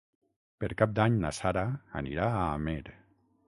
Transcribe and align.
Per 0.63 0.69
Cap 0.79 0.95
d'Any 1.01 1.19
na 1.27 1.31
Sara 1.41 1.67
anirà 2.03 2.33
a 2.39 2.43
Amer. 2.59 2.81